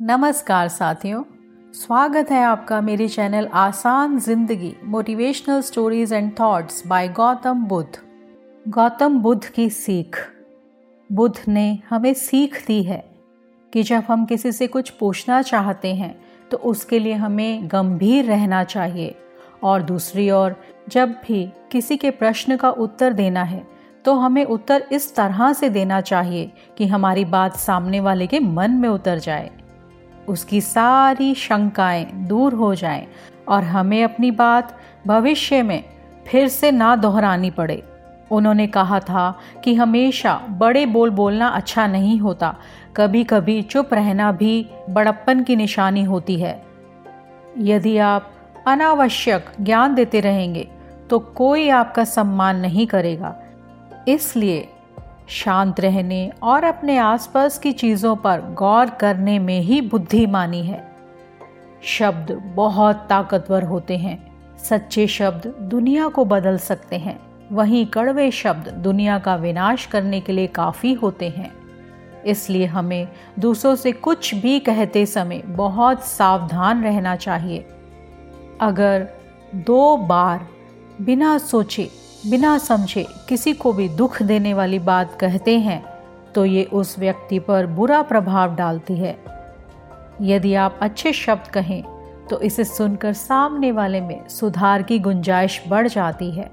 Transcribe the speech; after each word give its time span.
नमस्कार 0.00 0.68
साथियों, 0.68 1.22
स्वागत 1.74 2.30
है 2.30 2.42
आपका 2.44 2.80
मेरे 2.80 3.06
चैनल 3.08 3.46
आसान 3.54 4.18
ज़िंदगी 4.18 4.72
motivational 4.84 5.60
stories 5.60 6.12
and 6.12 6.30
thoughts 6.40 6.86
by 6.86 7.08
Gautam 7.08 7.64
Buddha. 7.64 7.98
Gautam 8.66 9.18
Buddha 9.20 9.44
की 9.46 9.68
सीख। 9.70 10.16
बुद्ध 11.10 11.48
ने 11.48 11.78
हमें 11.90 12.12
सीख 12.14 12.62
दी 12.66 12.82
है 12.82 13.02
कि 13.72 13.82
जब 13.82 14.02
हम 14.08 14.26
किसी 14.26 14.52
से 14.52 14.66
कुछ 14.66 14.90
पूछना 14.90 15.40
चाहते 15.42 15.94
हैं 15.94 16.14
तो 16.50 16.56
उसके 16.56 16.98
लिए 16.98 17.14
हमें 17.14 17.68
गंभीर 17.68 18.24
रहना 18.24 18.62
चाहिए। 18.64 19.14
और 19.62 19.82
दूसरी 19.82 20.30
ओर, 20.30 20.56
जब 20.88 21.14
भी 21.26 21.44
किसी 21.72 21.96
के 21.96 22.10
प्रश्न 22.12 22.56
का 22.56 22.70
उत्तर 22.70 23.12
देना 23.14 23.42
है 23.44 23.66
तो 24.04 24.14
हमें 24.14 24.44
उत्तर 24.44 24.88
इस 24.92 25.14
तरह 25.16 25.52
से 25.52 25.68
देना 25.70 26.00
चाहिए 26.02 26.50
कि 26.78 26.86
हमारी 26.86 27.24
बात 27.26 27.56
सामने 27.58 28.00
वाले 28.00 28.26
के 28.26 28.40
मन 28.40 28.70
में 28.72 28.88
उतर 28.88 29.18
जाए। 29.20 29.50
उसकी 30.28 30.60
सारी 30.60 31.34
शंकाएँ 31.34 32.04
दूर 32.28 32.54
हो 32.54 32.74
जाएँ 32.74 33.06
और 33.48 33.64
हमें 33.64 34.02
अपनी 34.04 34.30
बात 34.30 34.76
भविष्य 35.06 35.62
में 35.62 35.82
फिर 36.26 36.48
से 36.48 36.70
ना 36.70 36.94
दोहरानी 36.96 37.50
पड़े। 37.50 37.82
उन्होंने 38.30 38.66
कहा 38.66 39.00
था 39.00 39.38
कि 39.64 39.74
हमेशा 39.74 40.34
बड़े 40.50 40.86
बोल 40.86 41.10
बोलना 41.10 41.48
अच्छा 41.48 41.86
नहीं 41.86 42.18
होता। 42.20 42.54
कभी 42.96 43.24
कभी 43.24 43.62
चुप 43.62 43.94
रहना 43.94 44.32
भी 44.32 44.66
बड़प्पन 44.90 45.42
की 45.42 45.56
निशानी 45.56 46.04
होती 46.04 46.36
है। 46.40 46.62
यदि 47.58 47.96
आप 47.98 48.30
अनावश्यक 48.66 49.46
ज्ञान 49.60 49.94
देते 49.94 50.20
रहेंगे 50.20 50.68
तो 51.10 51.18
कोई 51.18 51.68
आपका 51.68 52.04
सम्मान 52.04 52.56
नहीं 52.56 52.86
करेगा। 52.86 53.34
इसलिए 54.08 54.68
शांत 55.28 55.80
रहने 55.80 56.32
और 56.42 56.64
अपने 56.64 56.98
आसपास 56.98 57.58
की 57.58 57.72
चीज़ों 57.72 58.16
पर 58.16 58.40
गौर 58.40 58.90
करने 58.90 59.38
में 59.38 59.60
ही 59.60 59.80
बुद्धिमानी 59.80 60.62
है। 60.62 60.96
शब्द 61.82 62.32
बहुत 62.54 62.96
ताकतवर 62.96 63.62
होते 63.62 63.96
हैं। 63.96 64.32
सच्चे 64.58 65.06
शब्द 65.06 65.46
दुनिया 65.46 66.08
को 66.08 66.24
बदल 66.24 66.58
सकते 66.58 66.96
हैं। 66.96 67.20
वहीं 67.52 67.86
कड़वे 67.86 68.30
शब्द 68.30 68.68
दुनिया 68.68 69.18
का 69.18 69.36
विनाश 69.36 69.86
करने 69.86 70.20
के 70.20 70.32
लिए 70.32 70.46
काफ़ी 70.46 70.92
होते 70.92 71.28
हैं। 71.28 71.52
इसलिए 72.22 72.66
हमें 72.66 73.08
दूसरों 73.38 73.74
से 73.74 73.92
कुछ 73.92 74.34
भी 74.34 74.60
कहते 74.60 75.06
समय 75.06 75.42
बहुत 75.46 76.04
सावधान 76.04 76.84
रहना 76.84 77.16
चाहिए। 77.16 77.66
अगर 78.60 79.08
दो 79.54 79.96
बार 79.96 80.48
बिना 81.00 81.38
सोचे 81.38 81.90
बिना 82.30 82.58
समझे 82.58 83.06
किसी 83.28 83.52
को 83.52 83.72
भी 83.72 83.88
दुख 83.88 84.22
देने 84.22 84.54
वाली 84.54 84.78
बात 84.78 85.16
कहते 85.20 85.58
हैं 85.58 85.84
तो 86.34 86.44
ये 86.44 86.64
उस 86.64 86.98
व्यक्ति 86.98 87.38
पर 87.38 87.66
बुरा 87.66 88.02
प्रभाव 88.02 88.54
डालती 88.54 88.96
है। 88.96 89.16
यदि 90.22 90.54
आप 90.54 90.78
अच्छे 90.82 91.12
शब्द 91.12 91.48
कहें 91.48 91.82
तो 92.30 92.40
इसे 92.40 92.64
सुनकर 92.64 93.12
सामने 93.12 93.72
वाले 93.72 94.00
में 94.00 94.28
सुधार 94.28 94.82
की 94.82 94.98
गुंजाइश 94.98 95.62
बढ़ 95.68 95.88
जाती 95.88 96.30
है। 96.30 96.50